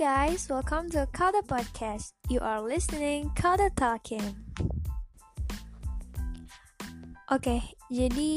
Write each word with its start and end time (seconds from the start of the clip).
guys, 0.00 0.48
welcome 0.48 0.88
to 0.88 1.04
Kada 1.12 1.44
Podcast. 1.44 2.16
You 2.32 2.40
are 2.40 2.64
listening 2.64 3.28
Kada 3.36 3.68
Talking. 3.76 4.32
Oke, 7.28 7.60
jadi 7.92 8.32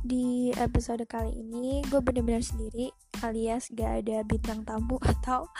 di 0.00 0.56
episode 0.56 1.04
kali 1.04 1.36
ini 1.36 1.84
gue 1.92 2.00
bener-bener 2.00 2.40
sendiri 2.40 2.96
alias 3.20 3.68
gak 3.76 4.08
ada 4.08 4.24
bintang 4.24 4.64
tamu 4.64 4.96
atau 5.12 5.52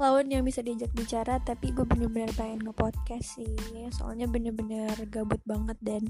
lawan 0.00 0.32
yang 0.32 0.40
bisa 0.40 0.64
diajak 0.64 0.88
bicara 0.96 1.36
tapi 1.44 1.76
gue 1.76 1.84
bener-bener 1.84 2.32
pengen 2.32 2.64
nge-podcast 2.64 3.36
sih 3.36 3.52
soalnya 3.92 4.24
bener-bener 4.24 4.96
gabut 5.12 5.44
banget 5.44 5.76
dan 5.84 6.08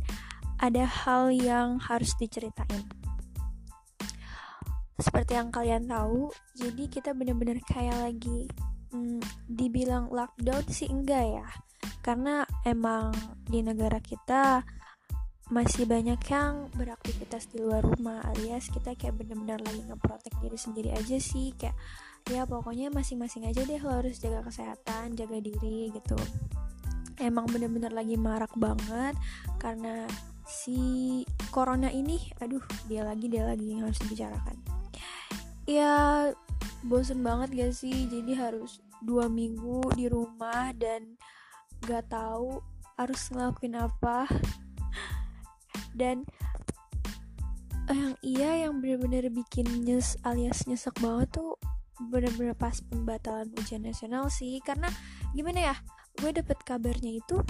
ada 0.62 0.86
hal 0.86 1.34
yang 1.34 1.82
harus 1.82 2.14
diceritain 2.14 2.86
seperti 5.02 5.34
yang 5.34 5.50
kalian 5.50 5.90
tahu 5.90 6.30
jadi 6.54 6.86
kita 6.86 7.10
bener-bener 7.10 7.58
kayak 7.66 7.98
lagi 7.98 8.46
hmm, 8.94 9.50
dibilang 9.50 10.08
lockdown 10.14 10.64
sih 10.70 10.86
enggak 10.86 11.42
ya. 11.42 11.48
Karena 12.00 12.46
emang 12.62 13.10
di 13.44 13.60
negara 13.60 13.98
kita 13.98 14.62
masih 15.52 15.84
banyak 15.84 16.16
yang 16.32 16.72
beraktivitas 16.72 17.52
di 17.52 17.60
luar 17.60 17.84
rumah 17.84 18.24
alias 18.32 18.72
kita 18.72 18.96
kayak 18.96 19.20
bener-bener 19.20 19.60
lagi 19.60 19.84
ngeprotek 19.84 20.32
diri 20.40 20.56
sendiri 20.56 20.90
aja 20.94 21.18
sih. 21.20 21.52
Kayak 21.58 21.76
ya 22.24 22.48
pokoknya 22.48 22.88
masing-masing 22.88 23.44
aja 23.44 23.60
deh 23.68 23.76
lo 23.82 24.00
harus 24.00 24.16
jaga 24.16 24.40
kesehatan 24.46 25.12
jaga 25.18 25.36
diri 25.42 25.92
gitu. 25.92 26.16
Emang 27.20 27.44
bener-bener 27.50 27.92
lagi 27.92 28.16
marak 28.16 28.56
banget 28.56 29.14
karena 29.60 30.08
si 30.44 31.24
corona 31.52 31.88
ini 31.88 32.20
aduh 32.40 32.60
dia 32.88 33.04
lagi 33.04 33.28
dia 33.28 33.44
lagi 33.44 33.76
yang 33.76 33.84
harus 33.84 34.00
dibicarakan. 34.00 34.56
Ya 35.64 36.28
bosen 36.84 37.24
banget 37.24 37.48
gak 37.56 37.72
sih? 37.72 38.04
Jadi 38.06 38.36
harus 38.36 38.84
dua 39.00 39.26
minggu 39.26 39.80
di 39.96 40.06
rumah 40.06 40.70
dan 40.76 41.16
gak 41.88 42.12
tahu 42.12 42.60
harus 43.00 43.20
ngelakuin 43.32 43.80
apa. 43.80 44.28
Dan 45.98 46.28
eh, 47.88 47.96
yang 47.96 48.16
iya 48.20 48.50
yang 48.68 48.84
bener-bener 48.84 49.32
bikin 49.32 49.66
nyes 49.82 50.20
alias 50.22 50.68
nyesek 50.68 50.94
banget 51.00 51.40
tuh 51.40 51.56
bener-bener 52.10 52.54
pas 52.58 52.74
pembatalan 52.84 53.48
ujian 53.56 53.82
nasional 53.82 54.28
sih. 54.28 54.60
Karena 54.60 54.92
gimana 55.32 55.72
ya 55.72 55.76
gue 56.20 56.30
dapet 56.30 56.60
kabarnya 56.62 57.18
itu 57.18 57.40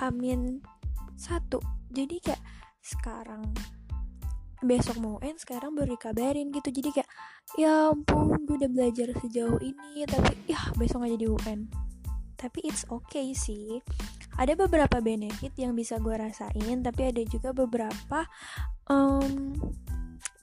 hamin 0.00 0.60
satu. 1.16 1.62
Jadi 1.90 2.18
kayak 2.22 2.42
sekarang 2.80 3.52
besok 4.60 4.96
mau 5.00 5.16
UN 5.20 5.36
sekarang 5.40 5.72
baru 5.72 5.96
dikabarin 5.96 6.52
gitu. 6.52 6.68
Jadi 6.68 6.88
kayak 7.00 7.10
ya 7.58 7.90
ampun 7.92 8.44
gue 8.44 8.56
udah 8.60 8.70
belajar 8.70 9.08
sejauh 9.18 9.58
ini 9.60 10.04
tapi 10.06 10.32
ya 10.48 10.60
besok 10.76 11.04
aja 11.08 11.16
di 11.16 11.26
UN 11.26 11.90
tapi 12.40 12.64
it's 12.64 12.88
okay 12.88 13.36
sih. 13.36 13.84
Ada 14.40 14.56
beberapa 14.56 15.04
benefit 15.04 15.52
yang 15.60 15.76
bisa 15.76 16.00
gue 16.00 16.16
rasain 16.16 16.80
tapi 16.80 17.12
ada 17.12 17.20
juga 17.28 17.52
beberapa 17.52 18.24
um, 18.88 19.52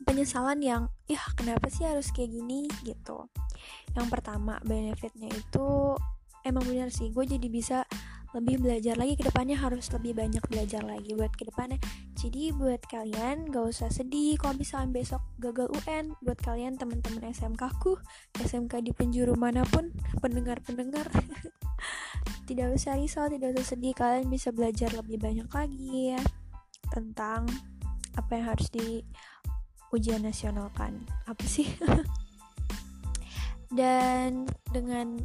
penyesalan 0.06 0.62
yang 0.62 0.94
ya 1.10 1.18
kenapa 1.34 1.74
sih 1.74 1.90
harus 1.90 2.14
kayak 2.14 2.38
gini? 2.38 2.70
Gitu. 2.86 3.18
Yang 3.98 4.08
pertama 4.14 4.62
benefitnya 4.62 5.34
itu 5.34 5.98
emang 6.46 6.64
benar 6.64 6.94
sih 6.94 7.10
gue 7.12 7.26
jadi 7.26 7.48
bisa 7.50 7.84
lebih 8.38 8.62
belajar 8.62 8.94
lagi 8.94 9.18
ke 9.18 9.26
depannya 9.26 9.58
harus 9.58 9.90
lebih 9.90 10.14
banyak 10.14 10.46
belajar 10.46 10.86
lagi 10.86 11.18
buat 11.18 11.34
ke 11.34 11.50
depannya. 11.50 11.82
Jadi 12.14 12.54
buat 12.54 12.86
kalian 12.86 13.50
gak 13.50 13.66
usah 13.66 13.90
sedih 13.90 14.38
kalau 14.38 14.54
misalnya 14.54 14.94
besok 14.94 15.22
gagal 15.42 15.74
UN 15.82 16.14
buat 16.22 16.38
kalian 16.38 16.78
teman-teman 16.78 17.34
SMK 17.34 17.64
ku 17.82 17.98
SMK 18.38 18.86
di 18.86 18.94
penjuru 18.94 19.34
mana 19.34 19.66
pun 19.66 19.90
pendengar-pendengar. 20.22 21.10
Tidak 22.48 22.72
usah 22.72 22.96
risau 22.96 23.28
tidak 23.28 23.60
usah 23.60 23.76
sedih. 23.76 23.92
Kalian 23.92 24.32
bisa 24.32 24.56
belajar 24.56 24.88
lebih 24.96 25.20
banyak 25.20 25.52
lagi 25.52 26.16
ya 26.16 26.22
tentang 26.96 27.44
apa 28.16 28.32
yang 28.40 28.46
harus 28.56 28.72
di 28.72 29.04
ujian 29.92 30.24
nasional 30.24 30.72
kan 30.78 30.96
apa 31.28 31.44
sih? 31.44 31.68
Dan 33.78 34.48
dengan 34.72 35.20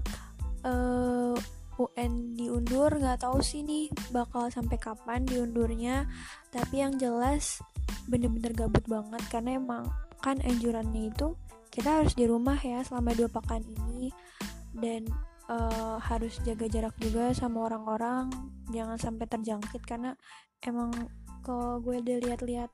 uh, 0.66 1.38
UN 1.82 2.38
diundur 2.38 2.90
nggak 2.92 3.26
tahu 3.26 3.42
sih 3.42 3.66
nih 3.66 3.90
bakal 4.14 4.48
sampai 4.48 4.78
kapan 4.78 5.26
diundurnya. 5.26 6.06
Tapi 6.54 6.82
yang 6.82 6.94
jelas 6.98 7.58
bener-bener 8.06 8.54
gabut 8.54 8.84
banget 8.86 9.22
karena 9.30 9.58
emang 9.58 9.84
kan 10.22 10.38
anjurannya 10.42 11.10
itu 11.10 11.34
kita 11.72 12.02
harus 12.02 12.14
di 12.14 12.28
rumah 12.28 12.58
ya 12.60 12.84
selama 12.86 13.14
dua 13.18 13.28
pekan 13.30 13.64
ini. 13.66 14.14
Dan 14.72 15.10
uh, 15.50 15.98
harus 15.98 16.38
jaga 16.46 16.70
jarak 16.70 16.94
juga 17.02 17.34
sama 17.34 17.66
orang-orang 17.66 18.30
jangan 18.70 18.96
sampai 18.96 19.26
terjangkit 19.28 19.82
karena 19.84 20.16
emang 20.62 20.94
kalau 21.42 21.82
gue 21.82 21.98
udah 21.98 22.18
lihat-lihat 22.22 22.70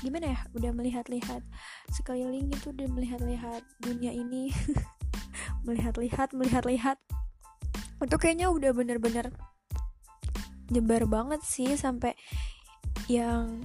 gimana 0.00 0.32
ya 0.32 0.38
udah 0.56 0.72
melihat-lihat 0.72 1.42
sekeliling 1.92 2.48
itu 2.48 2.72
udah 2.72 2.88
melihat-lihat 2.88 3.62
dunia 3.80 4.12
ini. 4.12 4.52
Melihat-lihat 5.66 6.32
melihat-lihat 6.32 6.96
itu 8.04 8.16
kayaknya 8.16 8.48
udah 8.48 8.72
bener-bener 8.72 9.32
nyebar 10.70 11.04
banget 11.04 11.42
sih 11.42 11.74
sampai 11.74 12.14
yang 13.10 13.60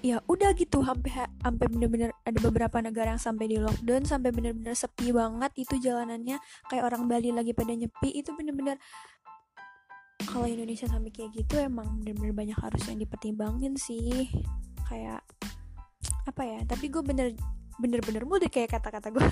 ya 0.00 0.16
udah 0.24 0.56
gitu 0.56 0.80
sampai 0.80 1.28
sampai 1.44 1.66
bener-bener 1.68 2.10
ada 2.24 2.38
beberapa 2.40 2.80
negara 2.80 3.12
yang 3.12 3.20
sampai 3.20 3.52
di 3.52 3.60
lockdown 3.60 4.08
sampai 4.08 4.32
bener-bener 4.32 4.72
sepi 4.72 5.12
banget 5.12 5.52
itu 5.60 5.76
jalanannya. 5.76 6.40
Kayak 6.72 6.84
orang 6.88 7.04
Bali 7.08 7.32
lagi 7.32 7.52
pada 7.52 7.76
nyepi 7.76 8.08
itu 8.16 8.32
bener-bener 8.32 8.80
kalau 10.24 10.48
Indonesia 10.48 10.88
sampai 10.88 11.12
kayak 11.12 11.32
gitu 11.36 11.60
emang 11.60 12.00
bener-bener 12.00 12.32
banyak 12.32 12.58
harus 12.60 12.80
yang 12.88 13.00
dipertimbangin 13.00 13.76
sih. 13.76 14.28
Kayak 14.88 15.20
apa 16.24 16.42
ya 16.44 16.60
tapi 16.64 16.88
gue 16.88 17.02
bener 17.04 17.36
bener-bener 17.80 18.24
mudah 18.24 18.48
kayak 18.48 18.80
kata-kata 18.80 19.12
gue. 19.12 19.26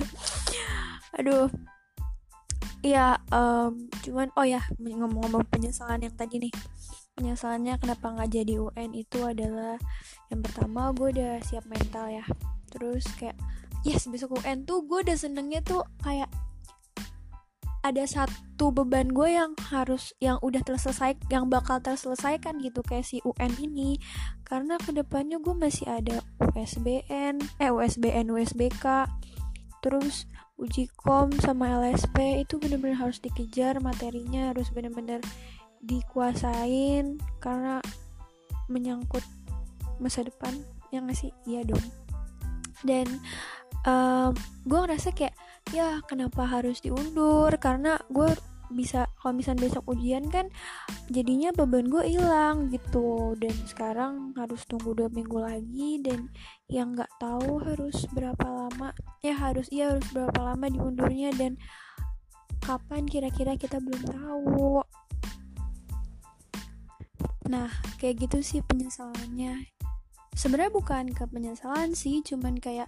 Aduh 1.20 1.48
Iya, 2.78 3.18
um, 3.34 3.90
cuman 4.06 4.30
oh 4.38 4.46
ya 4.46 4.62
ngomong-ngomong 4.78 5.50
penyesalan 5.50 5.98
yang 5.98 6.14
tadi 6.14 6.46
nih. 6.46 6.54
Penyesalannya 7.18 7.74
kenapa 7.82 8.14
nggak 8.14 8.30
jadi 8.30 8.54
UN 8.62 8.94
itu 8.94 9.18
adalah 9.26 9.74
yang 10.30 10.40
pertama 10.46 10.94
gue 10.94 11.10
udah 11.10 11.42
siap 11.42 11.66
mental 11.66 12.06
ya. 12.06 12.22
Terus 12.70 13.02
kayak 13.18 13.34
yes 13.82 14.06
besok 14.06 14.38
UN 14.38 14.62
tuh 14.62 14.86
gue 14.86 15.02
udah 15.02 15.18
senengnya 15.18 15.58
tuh 15.66 15.82
kayak 16.06 16.30
ada 17.82 18.04
satu 18.06 18.70
beban 18.70 19.10
gue 19.10 19.38
yang 19.38 19.58
harus 19.70 20.14
yang 20.18 20.38
udah 20.42 20.62
terselesai 20.62 21.18
yang 21.30 21.50
bakal 21.50 21.82
terselesaikan 21.82 22.62
gitu 22.62 22.86
kayak 22.86 23.02
si 23.02 23.18
UN 23.26 23.58
ini. 23.58 23.98
Karena 24.46 24.78
ke 24.78 24.94
depannya 24.94 25.42
gue 25.42 25.54
masih 25.58 25.90
ada 25.90 26.22
USBN 26.54 27.42
eh 27.58 27.70
USBN 27.74 28.30
USBK 28.30 29.10
terus 29.82 30.26
uji 30.58 30.90
kom 30.98 31.30
sama 31.38 31.70
LSP 31.78 32.42
itu 32.42 32.58
bener-bener 32.58 32.98
harus 32.98 33.22
dikejar 33.22 33.78
materinya 33.78 34.50
harus 34.50 34.74
bener-bener 34.74 35.22
dikuasain 35.78 37.22
karena 37.38 37.78
menyangkut 38.66 39.22
masa 40.02 40.26
depan 40.26 40.50
yang 40.90 41.06
ngasih 41.06 41.30
iya 41.46 41.62
dong. 41.62 41.82
Dan 42.82 43.06
um, 43.86 44.34
gue 44.66 44.78
ngerasa 44.78 45.14
kayak 45.14 45.34
ya 45.70 46.02
kenapa 46.06 46.46
harus 46.46 46.82
diundur? 46.82 47.54
Karena 47.62 47.98
gue 48.10 48.34
bisa 48.72 49.08
kalau 49.20 49.36
misalnya 49.36 49.68
besok 49.68 49.84
ujian 49.90 50.28
kan 50.28 50.52
jadinya 51.08 51.52
beban 51.56 51.88
gue 51.88 52.04
hilang 52.04 52.68
gitu. 52.68 53.34
Dan 53.40 53.54
sekarang 53.64 54.36
harus 54.36 54.64
tunggu 54.68 54.92
dua 54.92 55.08
minggu 55.08 55.38
lagi 55.40 56.00
dan 56.04 56.28
yang 56.68 56.96
nggak 56.96 57.10
tahu 57.20 57.64
harus 57.64 58.04
berapa 58.12 58.44
lama 58.44 58.92
ya 59.24 59.34
harus 59.34 59.66
iya 59.72 59.92
harus 59.92 60.06
berapa 60.12 60.36
lama 60.36 60.66
diundurnya 60.68 61.32
dan 61.36 61.56
kapan 62.60 63.08
kira-kira 63.08 63.56
kita 63.56 63.80
belum 63.80 64.02
tahu. 64.04 64.84
Nah 67.48 67.72
kayak 67.96 68.28
gitu 68.28 68.44
sih 68.44 68.60
penyesalannya. 68.60 69.72
Sebenarnya 70.36 70.70
bukan 70.70 71.10
ke 71.10 71.26
penyesalan 71.26 71.96
sih 71.98 72.22
cuman 72.22 72.60
kayak 72.62 72.86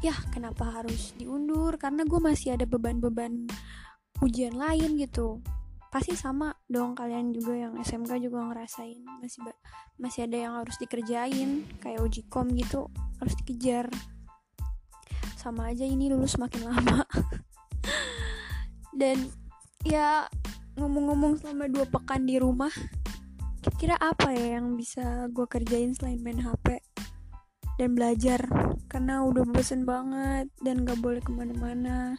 ya 0.00 0.16
kenapa 0.32 0.80
harus 0.80 1.12
diundur? 1.20 1.76
Karena 1.76 2.08
gue 2.08 2.18
masih 2.18 2.56
ada 2.56 2.64
beban-beban 2.64 3.46
ujian 4.20 4.54
lain 4.56 5.00
gitu. 5.00 5.40
Pasti 5.90 6.14
sama 6.14 6.54
dong 6.70 6.94
kalian 6.94 7.34
juga 7.34 7.56
yang 7.56 7.74
SMK 7.80 8.22
juga 8.22 8.46
ngerasain. 8.46 9.02
Masih 9.18 9.42
masih 9.98 10.20
ada 10.30 10.38
yang 10.38 10.54
harus 10.54 10.78
dikerjain 10.78 11.66
kayak 11.82 12.00
uji 12.00 12.22
kom 12.30 12.46
gitu 12.54 12.86
harus 13.18 13.34
dikejar. 13.42 13.90
Sama 15.34 15.72
aja 15.74 15.82
ini 15.82 16.12
lulus 16.12 16.38
makin 16.38 16.66
lama. 16.70 17.02
Dan 18.94 19.26
ya 19.82 20.28
ngomong-ngomong 20.78 21.40
selama 21.42 21.66
dua 21.66 21.88
pekan 21.88 22.28
di 22.28 22.36
rumah 22.38 22.72
kira-kira 23.60 23.96
apa 24.00 24.32
ya 24.32 24.56
yang 24.56 24.72
bisa 24.76 25.28
gue 25.28 25.44
kerjain 25.44 25.92
selain 25.92 26.20
main 26.20 26.40
HP 26.40 26.80
dan 27.76 27.92
belajar? 27.96 28.40
Karena 28.88 29.24
udah 29.24 29.44
bosen 29.48 29.84
banget 29.84 30.48
dan 30.64 30.84
gak 30.84 31.00
boleh 31.00 31.20
ke 31.20 31.32
mana-mana 31.32 32.16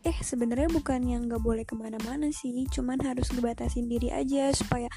eh 0.00 0.16
sebenarnya 0.24 0.72
bukan 0.72 1.04
yang 1.04 1.28
nggak 1.28 1.44
boleh 1.44 1.64
ke 1.68 1.76
mana-mana 1.76 2.32
sih 2.32 2.64
cuman 2.72 2.96
harus 3.04 3.28
ngebatasin 3.36 3.84
diri 3.84 4.08
aja 4.08 4.48
supaya 4.56 4.88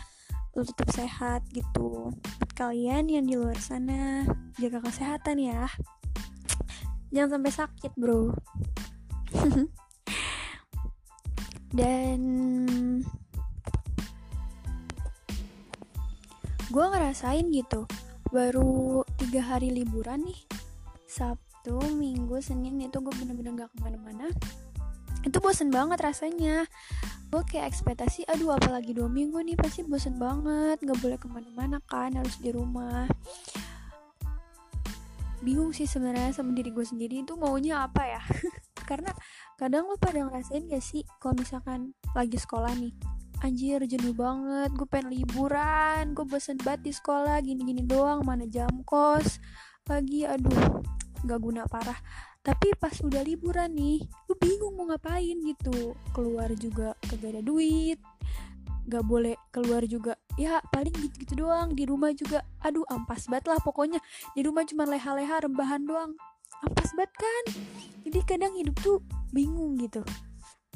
lo 0.54 0.62
tetap 0.62 0.86
sehat 0.94 1.42
gitu. 1.50 2.14
Kalian 2.54 3.10
yang 3.10 3.26
di 3.26 3.34
luar 3.34 3.58
sana 3.58 4.22
jaga 4.62 4.86
kesehatan 4.86 5.42
ya. 5.42 5.66
Jangan 7.10 7.42
sampai 7.42 7.52
sakit 7.52 7.92
bro. 7.98 8.32
Dan 11.74 12.22
gue 16.74 16.86
ngerasain 16.90 17.50
gitu 17.54 17.86
baru 18.34 19.06
tiga 19.22 19.46
hari 19.46 19.70
liburan 19.70 20.26
nih 20.26 20.42
Sabtu, 21.06 21.78
Minggu, 21.94 22.42
Senin 22.42 22.82
itu 22.82 22.98
gue 22.98 23.14
bener-bener 23.14 23.66
gak 23.66 23.70
ke 23.74 23.78
mana-mana 23.86 24.26
itu 25.24 25.38
bosen 25.40 25.72
banget 25.72 26.00
rasanya. 26.04 26.68
Gue 27.32 27.42
kayak 27.48 27.72
ekspektasi 27.74 28.28
aduh 28.30 28.54
apalagi 28.60 28.94
dua 28.94 29.10
minggu 29.10 29.40
nih 29.42 29.58
pasti 29.58 29.82
bosen 29.88 30.20
banget. 30.20 30.84
Gak 30.84 31.00
boleh 31.00 31.18
ke 31.18 31.28
mana-mana 31.32 31.80
kan 31.88 32.14
harus 32.14 32.38
di 32.44 32.52
rumah. 32.52 33.08
Bingung 35.44 35.76
sih 35.76 35.88
sebenarnya 35.88 36.36
sama 36.36 36.52
diri 36.56 36.72
gue 36.72 36.86
sendiri. 36.86 37.24
Itu 37.24 37.40
maunya 37.40 37.84
apa 37.88 38.04
ya? 38.06 38.22
Karena 38.90 39.12
kadang 39.56 39.88
lo 39.88 39.96
pada 39.96 40.20
ngerasain 40.20 40.68
gak 40.68 40.84
sih 40.84 41.08
kalau 41.24 41.40
misalkan 41.40 41.96
lagi 42.12 42.36
sekolah 42.36 42.76
nih 42.76 42.92
anjir 43.44 43.84
jenuh 43.84 44.16
banget 44.16 44.72
gue 44.72 44.88
pengen 44.88 45.12
liburan 45.12 46.16
gue 46.16 46.24
bosen 46.24 46.56
banget 46.64 46.88
di 46.88 46.92
sekolah 46.96 47.44
gini-gini 47.44 47.84
doang 47.84 48.24
mana 48.24 48.48
jam 48.48 48.72
kos 48.88 49.44
pagi 49.84 50.24
aduh 50.24 50.80
gak 51.28 51.40
guna 51.44 51.68
parah 51.68 52.00
tapi 52.44 52.76
pas 52.76 52.92
udah 53.00 53.24
liburan 53.24 53.72
nih 53.72 54.04
lu 54.28 54.36
bingung 54.36 54.76
mau 54.76 54.92
ngapain 54.92 55.40
gitu. 55.40 55.96
Keluar 56.12 56.52
juga 56.60 56.92
kagak 57.08 57.40
ada 57.40 57.42
duit. 57.42 57.96
Gak 58.84 59.08
boleh 59.08 59.40
keluar 59.56 59.88
juga. 59.88 60.20
Ya 60.36 60.60
paling 60.76 60.92
gitu-gitu 60.92 61.48
doang 61.48 61.72
di 61.72 61.88
rumah 61.88 62.12
juga. 62.12 62.44
Aduh 62.60 62.84
ampas 62.92 63.32
banget 63.32 63.48
lah 63.48 63.64
pokoknya. 63.64 64.04
Di 64.36 64.44
rumah 64.44 64.68
cuma 64.68 64.84
leha-leha 64.84 65.40
rebahan 65.48 65.88
doang. 65.88 66.20
Ampas 66.68 66.92
banget 66.92 67.16
kan? 67.16 67.44
Jadi 68.04 68.20
kadang 68.28 68.52
hidup 68.60 68.76
tuh 68.84 69.00
bingung 69.32 69.80
gitu. 69.80 70.04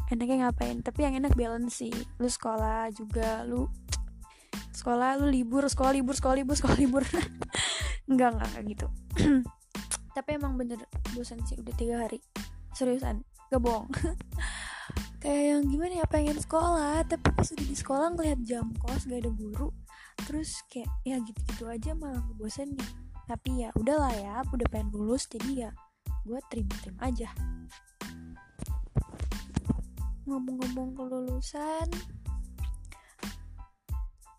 Enaknya 0.08 0.48
ngapain? 0.48 0.80
Tapi 0.80 1.04
yang 1.04 1.20
enak 1.20 1.36
balance 1.36 1.84
sih. 1.84 1.92
Lu 2.16 2.32
sekolah 2.32 2.96
juga 2.96 3.44
lu 3.44 3.68
sekolah 4.80 5.20
lu 5.20 5.28
libur 5.28 5.68
sekolah 5.68 5.92
libur 5.92 6.16
sekolah 6.16 6.36
libur 6.40 6.56
sekolah 6.56 6.78
libur. 6.80 7.04
Enggak 8.08 8.40
enggak 8.40 8.64
gitu 8.72 8.88
tapi 10.18 10.34
emang 10.34 10.58
bener 10.58 10.82
bosan 11.14 11.38
sih 11.46 11.54
udah 11.62 11.76
tiga 11.78 12.02
hari. 12.02 12.18
Seriusan 12.74 13.22
gak 13.54 13.62
bohong. 13.62 13.86
Kayak 15.22 15.44
yang 15.54 15.64
gimana 15.70 15.94
ya 16.02 16.08
pengen 16.10 16.42
sekolah 16.42 17.06
tapi 17.06 17.30
pas 17.38 17.46
udah 17.46 17.68
di 17.70 17.78
sekolah 17.78 18.08
ngeliat 18.18 18.42
jam 18.42 18.74
kos 18.82 19.06
gak 19.06 19.22
ada 19.22 19.30
guru 19.34 19.70
terus 20.26 20.66
kayak 20.66 20.90
ya 21.06 21.22
gitu-gitu 21.22 21.70
aja 21.70 21.94
malah 21.94 22.26
nih. 22.58 22.90
Tapi 23.30 23.50
ya 23.62 23.70
udahlah 23.78 24.14
ya 24.18 24.42
udah 24.50 24.68
pengen 24.74 24.90
lulus 24.90 25.30
jadi 25.30 25.70
ya 25.70 25.72
gue 26.26 26.40
terima-terima 26.50 27.00
aja. 27.06 27.30
Ngomong-ngomong 30.26 30.98
kelulusan 30.98 31.88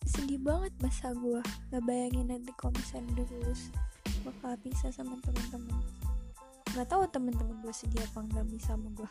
sedih 0.09 0.43
banget 0.43 0.75
masa 0.83 1.15
gue 1.15 1.39
gak 1.71 1.85
bayangin 1.87 2.27
nanti 2.27 2.51
kalau 2.59 2.75
misalnya 2.75 3.23
udah 3.23 3.27
lulus 3.39 3.71
bakal 4.25 4.55
bisa 4.63 4.91
sama 4.91 5.19
temen-temen. 5.23 5.77
Nggak 6.75 6.89
tahu 6.89 7.03
temen-temen 7.11 7.59
gue 7.65 7.75
sedih 7.75 8.03
apa 8.13 8.23
nggak 8.23 8.47
bisa 8.55 8.77
sama 8.77 8.89
gue 8.95 9.11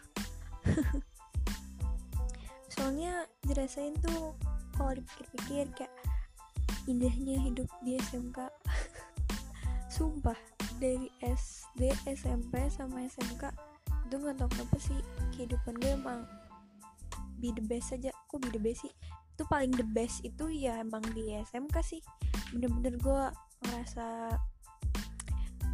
soalnya 2.78 3.26
dirasain 3.44 3.96
tuh 4.04 4.38
kalau 4.78 4.94
dipikir-pikir 4.94 5.66
kayak 5.74 5.94
indahnya 6.86 7.36
hidup 7.42 7.68
di 7.82 7.98
SMK 7.98 8.48
sumpah 9.96 10.38
dari 10.78 11.10
SD 11.26 11.90
SMP 12.06 12.70
sama 12.70 13.04
SMK 13.10 13.50
itu 14.08 14.16
nggak 14.16 14.38
tahu 14.40 14.50
kenapa 14.54 14.78
sih 14.80 15.00
kehidupan 15.36 15.76
gue 15.82 15.92
emang 15.92 16.24
be 17.38 17.52
the 17.54 17.62
best 17.62 17.92
aja. 17.94 18.10
Kok 18.32 18.40
be 18.40 18.50
the 18.50 18.62
best 18.62 18.82
sih? 18.88 18.94
Itu 19.36 19.44
paling 19.46 19.76
the 19.76 19.86
best 19.86 20.24
itu 20.26 20.48
ya 20.50 20.80
emang 20.82 21.04
di 21.12 21.36
SMK 21.38 21.76
sih. 21.84 22.02
Bener-bener 22.56 22.98
gue 22.98 23.24
ngerasa 23.68 24.32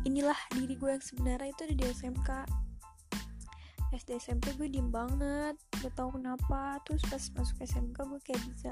inilah 0.03 0.37
diri 0.55 0.75
gue 0.75 0.89
yang 0.93 1.03
sebenarnya 1.03 1.49
itu 1.51 1.61
ada 1.67 1.75
di 1.75 1.85
SMK 1.87 2.29
SD 3.93 4.17
SMP 4.17 4.57
gue 4.57 4.67
diem 4.73 4.89
banget 4.89 5.53
gak 5.81 5.93
tau 5.93 6.09
kenapa. 6.09 6.81
Terus 6.83 7.05
pas 7.05 7.21
masuk 7.37 7.57
SMK 7.61 7.97
gue 8.01 8.19
kayak 8.25 8.41
bisa 8.49 8.69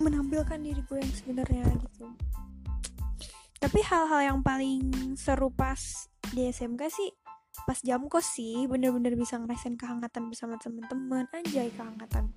menampilkan 0.00 0.56
diri 0.56 0.80
gue 0.80 0.98
yang 0.98 1.14
sebenarnya 1.14 1.64
gitu. 1.68 2.08
Tapi 3.60 3.80
hal-hal 3.84 4.20
yang 4.24 4.40
paling 4.40 5.12
seru 5.20 5.52
pas 5.52 6.08
di 6.32 6.48
SMK 6.48 6.82
sih 6.88 7.12
pas 7.68 7.76
jam 7.84 8.08
kos 8.08 8.40
sih 8.40 8.64
bener-bener 8.70 9.12
bisa 9.18 9.36
ngerasain 9.36 9.76
kehangatan 9.76 10.32
bersama 10.32 10.56
temen-temen. 10.56 11.28
Anjay 11.36 11.68
kehangatan. 11.76 12.32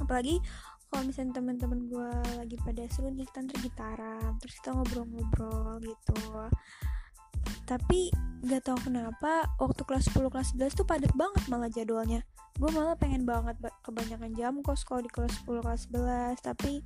Apalagi 0.00 0.40
kalau 0.88 1.02
misalnya 1.04 1.32
teman-teman 1.36 1.80
gue 1.88 2.10
lagi 2.40 2.56
pada 2.64 2.82
seru 2.88 3.12
nih 3.12 3.28
kita 3.28 3.40
gitaran 3.60 4.32
terus 4.40 4.54
kita 4.60 4.70
ngobrol-ngobrol 4.72 5.78
gitu. 5.84 6.16
Tapi 7.68 8.08
gak 8.48 8.64
tau 8.64 8.78
kenapa 8.80 9.44
waktu 9.60 9.82
kelas 9.84 10.08
10 10.08 10.32
kelas 10.32 10.48
11 10.56 10.78
tuh 10.80 10.86
padat 10.88 11.12
banget 11.12 11.44
malah 11.52 11.68
jadwalnya. 11.68 12.24
Gue 12.56 12.70
malah 12.72 12.96
pengen 12.96 13.28
banget 13.28 13.60
kebanyakan 13.84 14.32
jam 14.32 14.54
kos 14.64 14.88
kalau 14.88 15.04
di 15.04 15.12
kelas 15.12 15.44
10 15.44 15.60
kelas 15.60 15.82
11 15.92 16.40
tapi 16.40 16.80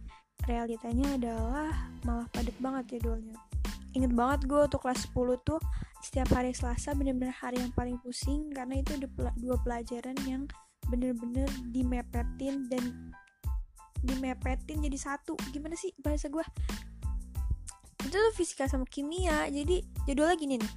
realitanya 0.50 1.14
adalah 1.14 1.70
malah 2.02 2.26
padat 2.34 2.56
banget 2.58 2.98
jadwalnya. 2.98 3.38
Inget 3.94 4.12
banget 4.16 4.40
gue 4.50 4.58
waktu 4.58 4.78
kelas 4.80 5.00
10 5.14 5.46
tuh 5.46 5.60
setiap 6.02 6.28
hari 6.34 6.50
Selasa 6.50 6.98
bener-bener 6.98 7.30
hari 7.30 7.62
yang 7.62 7.70
paling 7.78 7.94
pusing 8.02 8.50
karena 8.50 8.82
itu 8.82 8.98
dua 9.38 9.56
pelajaran 9.62 10.18
yang 10.26 10.50
bener-bener 10.90 11.46
dimepetin 11.70 12.66
dan 12.66 13.14
dimepetin 14.02 14.82
jadi 14.82 14.98
satu. 14.98 15.38
Gimana 15.54 15.78
sih 15.78 15.94
bahasa 16.02 16.28
gue 16.28 16.44
itu 18.12 18.20
tuh 18.20 18.34
fisika 18.36 18.68
sama 18.68 18.84
kimia. 18.84 19.48
Jadi 19.48 19.80
jadwalnya 20.04 20.36
gini 20.36 20.54
nih. 20.60 20.72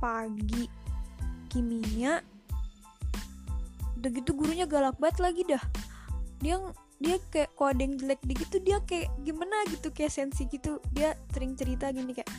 Pagi 0.00 0.64
kimia. 1.52 2.18
Udah 4.00 4.10
gitu 4.10 4.34
gurunya 4.34 4.66
galak 4.66 4.98
banget 4.98 5.18
lagi 5.22 5.42
dah. 5.46 5.62
Dia 6.42 6.58
dia 6.98 7.20
kayak 7.30 7.52
ada 7.60 7.82
yang 7.84 7.94
jelek 8.00 8.20
gitu 8.26 8.56
dia 8.64 8.78
kayak 8.82 9.12
gimana 9.22 9.54
gitu 9.70 9.92
kayak 9.94 10.10
sensi 10.10 10.48
gitu. 10.48 10.80
Dia 10.90 11.14
sering 11.30 11.54
cerita 11.54 11.92
gini 11.94 12.10
kayak 12.10 12.30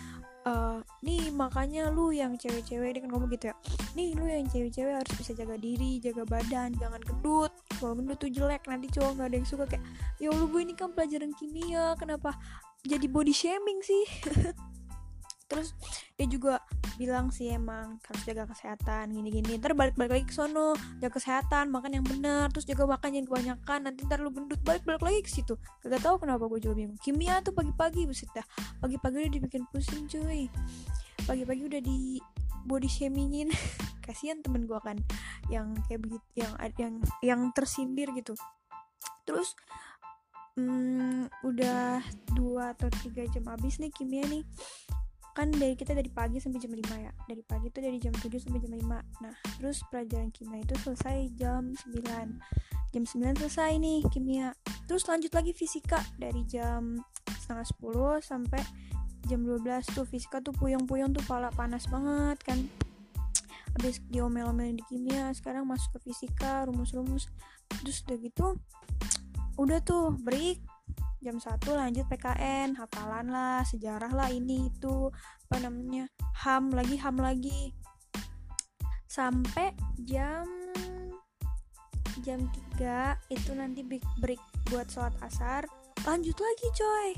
uh, 0.45 0.79
nih 1.01 1.33
makanya 1.33 1.89
lu 1.91 2.13
yang 2.13 2.37
cewek-cewek 2.37 2.95
dia 2.95 3.01
kan 3.03 3.09
ngomong 3.11 3.29
gitu 3.33 3.51
ya. 3.51 3.55
Nih 3.97 4.13
lu 4.15 4.25
yang 4.29 4.47
cewek-cewek 4.47 4.93
harus 5.03 5.13
bisa 5.17 5.31
jaga 5.33 5.57
diri 5.57 5.97
jaga 5.99 6.23
badan 6.23 6.71
jangan 6.77 7.01
gendut. 7.01 7.51
Kalau 7.81 7.97
gendut 7.97 8.17
tuh 8.21 8.31
jelek 8.31 8.63
nanti 8.69 8.87
cowok 8.93 9.11
nggak 9.19 9.27
ada 9.33 9.37
yang 9.41 9.47
suka. 9.47 9.63
Kayak 9.67 9.83
ya 10.21 10.29
lu 10.31 10.45
gue 10.47 10.61
ini 10.61 10.73
kan 10.77 10.93
pelajaran 10.93 11.33
kimia 11.35 11.97
kenapa 11.99 12.37
jadi 12.85 13.09
body 13.09 13.33
shaming 13.33 13.81
sih 13.81 14.05
terus 15.45 15.77
dia 16.17 16.25
juga 16.25 16.57
bilang 16.97 17.29
sih 17.29 17.53
emang 17.53 18.01
harus 18.01 18.23
jaga 18.25 18.49
kesehatan 18.49 19.13
gini-gini. 19.13 19.61
Ntar 19.61 19.77
balik-balik 19.77 20.11
lagi 20.17 20.25
ke 20.25 20.33
sono 20.33 20.73
jaga 20.97 21.19
kesehatan 21.19 21.69
makan 21.69 22.01
yang 22.01 22.05
benar 22.05 22.49
terus 22.49 22.65
jaga 22.65 22.89
makan 22.89 23.21
yang 23.21 23.25
kebanyakan. 23.29 23.79
Nanti 23.85 24.07
ntar 24.09 24.23
lu 24.23 24.33
gendut 24.33 24.57
balik-balik 24.65 25.03
lagi 25.03 25.19
ke 25.21 25.29
situ. 25.29 25.53
Gak 25.85 26.01
tau 26.01 26.17
kenapa 26.17 26.49
gue 26.49 26.59
juga 26.63 26.73
bingung. 26.79 26.97
Kimia 26.97 27.43
tuh 27.45 27.53
pagi-pagi 27.53 28.09
buset 28.09 28.31
pagi-pagi 28.81 29.15
udah 29.27 29.31
dibikin 29.31 29.63
pusing 29.69 30.09
cuy. 30.09 30.49
Pagi-pagi 31.29 31.61
udah 31.67 31.81
di 31.83 32.17
body 32.65 32.89
shamingin. 32.89 33.51
Kasihan 34.05 34.41
temen 34.41 34.65
gue 34.65 34.79
kan 34.81 34.97
yang 35.49 35.77
kayak 35.85 36.01
begitu 36.01 36.25
yang 36.37 36.53
yang 36.77 36.93
yang 37.21 37.41
tersindir 37.53 38.09
gitu. 38.17 38.33
Terus 39.25 39.53
hmm, 40.55 41.27
udah 41.43 42.01
dua 42.33 42.71
atau 42.73 42.87
tiga 43.03 43.27
jam 43.29 43.45
habis 43.51 43.77
nih 43.77 43.91
kimia 43.91 44.23
nih 44.31 44.43
kan 45.35 45.51
dari 45.51 45.75
kita 45.75 45.91
dari 45.91 46.07
pagi 46.07 46.39
sampai 46.39 46.63
jam 46.63 46.71
5 46.71 46.81
ya. 46.95 47.11
Dari 47.27 47.43
pagi 47.43 47.67
itu 47.67 47.79
dari 47.83 47.99
jam 47.99 48.15
7 48.15 48.31
sampai 48.39 48.59
jam 48.63 48.73
5 48.73 49.21
nah 49.21 49.35
terus 49.59 49.83
pelajaran 49.91 50.31
kimia 50.31 50.63
itu 50.63 50.75
selesai 50.79 51.17
jam 51.35 51.75
9 51.91 52.95
jam 52.95 53.03
9 53.03 53.43
selesai 53.43 53.71
nih 53.75 53.99
kimia. 54.07 54.55
Terus 54.87 55.03
lanjut 55.11 55.35
lagi 55.35 55.51
fisika. 55.51 55.99
Dari 56.15 56.47
jam 56.47 57.03
setengah 57.27 57.67
10 57.83 58.23
sampai 58.23 58.63
jam 59.27 59.43
12 59.43 59.67
tuh 59.91 60.07
fisika 60.07 60.39
tuh 60.39 60.55
puyeng-puyeng 60.55 61.11
tuh 61.11 61.25
pala 61.27 61.51
panas 61.51 61.83
banget 61.91 62.39
kan. 62.47 62.59
Habis 63.75 63.99
diomel-omelin 64.07 64.79
di 64.79 64.85
kimia 64.87 65.35
sekarang 65.35 65.67
masuk 65.67 65.99
ke 65.99 66.07
fisika 66.07 66.63
rumus-rumus. 66.63 67.27
Terus 67.83 68.07
udah 68.07 68.17
gitu 68.23 68.47
udah 69.55 69.79
tuh 69.83 70.15
break 70.19 70.59
jam 71.25 71.41
1 71.41 71.57
lanjut 71.73 72.05
PKN 72.05 72.77
hafalan 72.77 73.33
lah 73.33 73.65
sejarah 73.65 74.13
lah 74.13 74.29
ini 74.29 74.69
itu 74.69 75.09
apa 75.49 75.57
namanya 75.65 76.05
ham 76.45 76.69
lagi 76.69 77.01
ham 77.01 77.17
lagi. 77.17 77.73
Sampai 79.09 79.73
jam 80.05 80.45
jam 82.21 82.45
3 82.77 83.17
itu 83.33 83.51
nanti 83.57 83.81
break 84.21 84.41
buat 84.69 84.85
sholat 84.85 85.17
asar. 85.25 85.65
Lanjut 86.05 86.37
lagi 86.37 86.67
coy. 86.77 87.09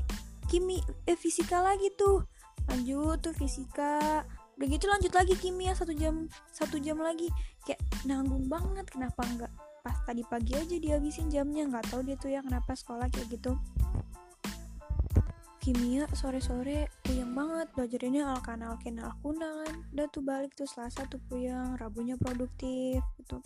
Kimi 0.48 0.80
eh 1.04 1.20
fisika 1.20 1.60
lagi 1.60 1.92
tuh. 2.00 2.24
Lanjut 2.72 3.20
tuh 3.20 3.36
fisika. 3.36 4.24
Udah 4.56 4.68
gitu 4.72 4.88
lanjut 4.88 5.12
lagi 5.12 5.36
kimia 5.36 5.76
satu 5.76 5.92
jam 5.92 6.32
satu 6.56 6.80
jam 6.80 6.96
lagi. 7.04 7.28
Kayak 7.68 7.84
nanggung 8.08 8.48
banget 8.48 8.88
kenapa 8.88 9.28
enggak? 9.28 9.52
Pas 9.84 10.00
tadi 10.08 10.24
pagi 10.24 10.56
aja 10.56 10.80
dihabisin 10.80 11.28
jamnya 11.28 11.68
nggak 11.68 11.92
tahu 11.92 12.08
dia 12.08 12.16
tuh 12.16 12.32
ya 12.32 12.40
kenapa 12.40 12.72
sekolah 12.72 13.12
kayak 13.12 13.36
gitu 13.36 13.60
kimia 15.68 16.08
sore-sore 16.16 16.88
puyeng 17.04 17.36
banget. 17.36 17.68
Belajarnya 17.76 18.24
alkan 18.32 18.64
alken 18.64 19.04
alkuna 19.04 19.68
kan 19.68 19.84
udah 19.92 20.08
tuh 20.16 20.24
balik 20.24 20.56
tuh 20.56 20.64
selasa 20.64 21.04
tuh 21.12 21.20
puyeng 21.28 21.76
rabunya 21.76 22.16
produktif 22.16 23.04
gitu. 23.20 23.44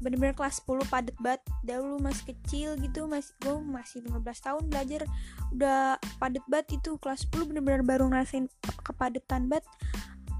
Bener-bener 0.00 0.32
kelas 0.32 0.64
10 0.64 0.88
padet 0.88 1.12
banget. 1.20 1.44
Dulu 1.60 2.00
masih 2.00 2.32
kecil 2.32 2.80
gitu 2.80 3.04
masih 3.04 3.36
gue 3.44 3.60
masih 3.60 4.00
15 4.08 4.24
tahun 4.24 4.62
belajar. 4.72 5.04
Udah 5.52 6.00
padet 6.16 6.40
banget 6.48 6.80
itu 6.80 6.96
kelas 6.96 7.28
10 7.28 7.52
bener-bener 7.52 7.84
baru 7.84 8.08
ngerasain 8.08 8.48
kepadetan 8.80 9.52
banget. 9.52 9.68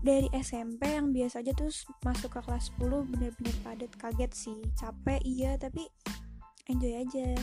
Dari 0.00 0.32
SMP 0.32 0.96
yang 0.96 1.12
biasa 1.12 1.44
aja 1.44 1.52
terus 1.52 1.84
masuk 2.00 2.32
ke 2.32 2.40
kelas 2.40 2.72
10 2.80 3.12
bener-bener 3.12 3.56
padet 3.60 3.92
kaget 4.00 4.32
sih. 4.32 4.56
Capek 4.72 5.20
iya 5.28 5.60
tapi 5.60 5.84
enjoy 6.64 6.96
aja. 6.96 7.36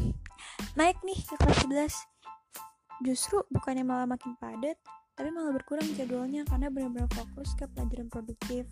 Naik 0.80 0.96
nih 1.04 1.20
ke 1.20 1.36
kelas 1.36 1.60
11 1.68 2.11
justru 3.02 3.42
bukannya 3.50 3.82
malah 3.82 4.06
makin 4.06 4.38
padat 4.38 4.78
tapi 5.12 5.28
malah 5.28 5.52
berkurang 5.52 5.84
jadwalnya 5.92 6.42
karena 6.48 6.72
benar-benar 6.72 7.08
fokus 7.12 7.52
ke 7.52 7.68
pelajaran 7.68 8.08
produktif. 8.08 8.64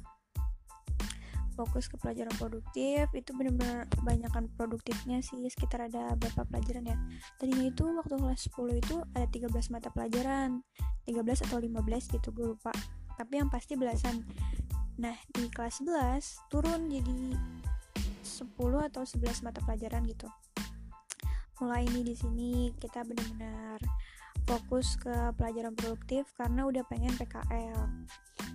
Fokus 1.52 1.92
ke 1.92 2.00
pelajaran 2.00 2.32
produktif 2.40 3.04
itu 3.12 3.30
benar-benar 3.36 3.84
kebanyakan 3.92 4.48
produktifnya 4.56 5.20
sih 5.20 5.36
sekitar 5.52 5.92
ada 5.92 6.16
berapa 6.16 6.48
pelajaran 6.48 6.88
ya. 6.88 6.96
Tadinya 7.36 7.68
itu 7.68 7.84
waktu 7.84 8.16
kelas 8.16 8.48
10 8.48 8.80
itu 8.80 8.96
ada 9.12 9.26
13 9.28 9.68
mata 9.68 9.92
pelajaran 9.92 10.64
13 11.04 11.44
atau 11.44 11.58
15 11.60 12.16
gitu 12.16 12.28
gue 12.32 12.46
lupa. 12.56 12.72
Tapi 13.20 13.32
yang 13.36 13.52
pasti 13.52 13.76
belasan. 13.76 14.24
Nah 14.96 15.16
di 15.36 15.44
kelas 15.52 15.84
11 15.84 16.48
turun 16.48 16.88
jadi 16.88 17.36
10 18.24 18.48
atau 18.88 19.02
11 19.04 19.44
mata 19.44 19.60
pelajaran 19.60 20.08
gitu. 20.08 20.24
Mulai 21.60 21.84
ini 21.92 22.00
di 22.00 22.16
sini 22.16 22.72
kita 22.80 23.04
benar-benar 23.04 23.84
fokus 24.50 24.98
ke 24.98 25.14
pelajaran 25.38 25.78
produktif 25.78 26.26
karena 26.34 26.66
udah 26.66 26.82
pengen 26.90 27.14
PKL 27.14 27.86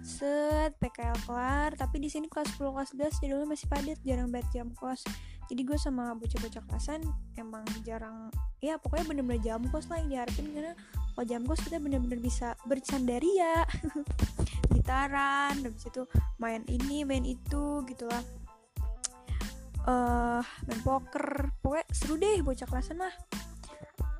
set 0.03 0.75
PKL 0.83 1.15
kelar 1.23 1.71
tapi 1.79 2.03
di 2.03 2.11
sini 2.11 2.27
kelas 2.27 2.51
10 2.59 2.75
kelas 2.75 2.89
11 2.93 3.23
jadwalnya 3.23 3.49
masih 3.55 3.67
padat 3.71 3.99
jarang 4.03 4.27
banget 4.27 4.47
jam 4.51 4.67
kos. 4.75 5.01
Jadi 5.45 5.61
gue 5.61 5.77
sama 5.77 6.17
bocah-bocah 6.17 6.63
kelasan 6.67 6.99
emang 7.37 7.63
jarang 7.85 8.33
ya 8.59 8.81
pokoknya 8.81 9.05
bener-bener 9.07 9.41
jam 9.45 9.61
kos 9.69 9.87
lah 9.87 10.01
yang 10.01 10.09
diharapin 10.11 10.51
karena 10.51 10.73
kalau 11.15 11.25
jam 11.25 11.41
kos 11.47 11.61
kita 11.63 11.77
bener-bener 11.79 12.19
bisa 12.19 12.53
bercandaria. 12.67 13.63
Gitaran 14.75 15.55
habis 15.63 15.85
itu 15.87 16.03
main 16.37 16.61
ini 16.67 17.07
main 17.07 17.23
itu 17.23 17.85
gitulah. 17.87 18.21
Uh, 19.85 20.41
main 20.65 20.81
poker 20.81 21.53
pokoknya 21.61 21.85
seru 21.93 22.17
deh 22.17 22.41
bocah 22.41 22.65
kelasan 22.65 22.97
mah 22.97 23.13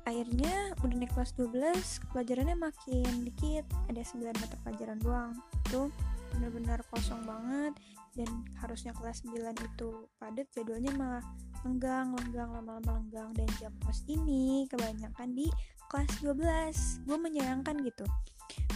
akhirnya 0.06 0.70
udah 0.86 0.96
naik 1.02 1.12
kelas 1.12 1.34
12 1.34 2.14
pelajarannya 2.14 2.56
makin 2.56 3.26
dikit. 3.26 3.66
Ada 3.90 4.06
9 4.14 4.30
mata 4.38 4.56
pelajaran 4.62 4.98
doang. 5.02 5.34
Itu 5.66 5.90
benar-benar 6.32 6.86
kosong 6.94 7.26
banget 7.26 7.74
dan 8.14 8.30
harusnya 8.62 8.94
kelas 8.94 9.26
9 9.26 9.34
itu 9.52 9.90
padat 10.16 10.46
jadwalnya 10.54 10.94
malah 10.94 11.24
lenggang 11.66 12.14
lenggang 12.14 12.50
lama-lama 12.54 13.02
lenggang. 13.02 13.34
Dan 13.34 13.50
jam 13.58 13.74
kos 13.82 14.06
ini 14.06 14.70
kebanyakan 14.70 15.34
di 15.34 15.50
kelas 15.90 16.22
12 16.22 17.02
gue 17.10 17.18
menyayangkan 17.18 17.74
gitu. 17.82 18.06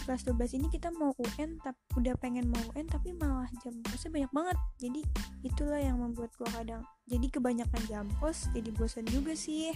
Kelas 0.02 0.26
12 0.26 0.58
ini 0.58 0.66
kita 0.66 0.90
mau 0.90 1.14
UN 1.14 1.62
tapi 1.62 1.78
udah 1.94 2.18
pengen 2.18 2.50
mau 2.50 2.62
UN 2.74 2.90
tapi 2.90 3.14
malah 3.14 3.46
jam 3.62 3.78
kosnya 3.86 4.10
banyak 4.10 4.32
banget. 4.34 4.58
Jadi 4.82 5.00
itulah 5.46 5.78
yang 5.78 6.02
membuat 6.02 6.34
gue 6.34 6.50
kadang 6.50 6.82
jadi 7.06 7.26
kebanyakan 7.30 7.82
jam 7.86 8.06
kos 8.18 8.50
jadi 8.50 8.70
bosan 8.74 9.06
juga 9.06 9.38
sih 9.38 9.70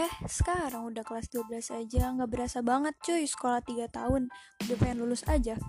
Eh, 0.00 0.08
sekarang 0.24 0.88
udah 0.88 1.04
kelas 1.04 1.28
12 1.28 1.68
aja, 1.76 2.08
nggak 2.08 2.30
berasa 2.32 2.64
banget 2.64 2.96
cuy, 3.04 3.28
sekolah 3.28 3.60
3 3.60 3.84
tahun, 3.84 4.32
udah 4.64 4.76
pengen 4.80 5.04
lulus 5.04 5.28
aja. 5.28 5.60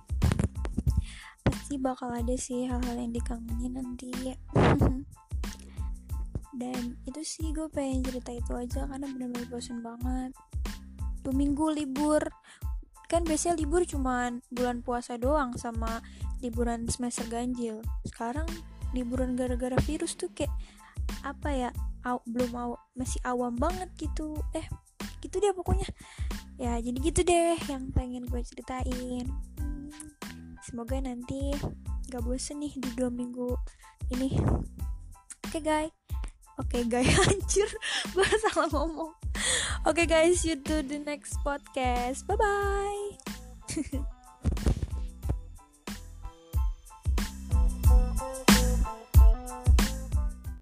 Pasti 1.43 1.75
bakal 1.75 2.15
ada 2.15 2.31
sih 2.39 2.63
hal-hal 2.63 2.95
yang 2.95 3.11
dikangenin 3.11 3.75
nanti. 3.75 4.07
Dan 6.61 6.95
itu 7.03 7.21
sih 7.27 7.51
gue 7.51 7.67
pengen 7.67 8.07
cerita 8.07 8.31
itu 8.31 8.55
aja 8.55 8.87
karena 8.87 9.03
bener-bener 9.11 9.51
bosan 9.51 9.83
banget. 9.83 10.31
Tuh 11.27 11.35
minggu 11.35 11.67
libur, 11.75 12.23
kan 13.11 13.27
biasanya 13.27 13.59
libur 13.59 13.83
cuman 13.83 14.39
bulan 14.47 14.79
puasa 14.79 15.19
doang 15.19 15.59
sama 15.59 15.99
liburan 16.39 16.87
semester 16.87 17.27
ganjil. 17.27 17.83
Sekarang 18.07 18.47
liburan 18.95 19.35
gara-gara 19.35 19.75
virus 19.83 20.15
tuh 20.15 20.31
kayak 20.31 20.55
apa 21.21 21.49
ya 21.53 21.69
aw, 22.05 22.17
belum 22.25 22.51
aw, 22.53 22.71
masih 22.97 23.21
awam 23.25 23.53
banget 23.57 23.89
gitu. 23.97 24.37
Eh 24.57 24.65
gitu 25.21 25.37
deh 25.37 25.53
pokoknya. 25.53 25.87
Ya 26.57 26.77
jadi 26.77 26.97
gitu 26.97 27.21
deh 27.25 27.57
yang 27.69 27.89
pengen 27.93 28.25
gue 28.25 28.41
ceritain. 28.41 29.25
Semoga 30.61 31.01
nanti 31.01 31.53
gak 32.09 32.21
bosen 32.21 32.61
nih 32.61 32.73
di 32.77 32.89
dua 32.97 33.09
minggu 33.09 33.57
ini. 34.13 34.29
Oke 35.47 35.57
okay, 35.57 35.61
guys. 35.61 35.93
Oke 36.61 36.81
okay, 36.81 36.83
guys. 36.85 37.09
Hancur. 37.17 37.69
Gue 38.13 38.27
salah 38.45 38.69
ngomong. 38.69 39.13
Oke 39.85 40.05
okay, 40.05 40.05
guys. 40.05 40.45
You 40.45 40.57
do 40.57 40.85
the 40.85 41.01
next 41.01 41.37
podcast. 41.41 42.25
Bye 42.29 42.37
bye 42.37 44.11